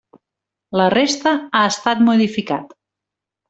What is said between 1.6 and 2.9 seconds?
estat modificat.